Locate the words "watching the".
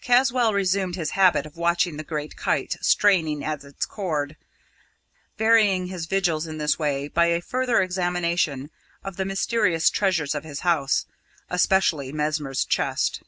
1.58-2.02